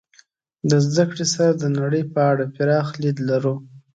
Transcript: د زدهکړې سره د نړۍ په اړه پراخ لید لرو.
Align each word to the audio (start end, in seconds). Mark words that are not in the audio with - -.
د 0.69 0.71
زدهکړې 0.85 1.25
سره 1.33 1.51
د 1.61 1.63
نړۍ 1.79 2.03
په 2.13 2.19
اړه 2.31 2.45
پراخ 2.55 2.87
لید 3.03 3.17
لرو. 3.29 3.55